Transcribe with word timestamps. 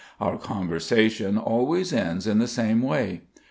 Our 0.19 0.39
conversation 0.39 1.37
always 1.37 1.93
ends 1.93 2.25
in 2.25 2.39
the 2.39 2.47
same 2.47 2.81
way. 2.81 3.21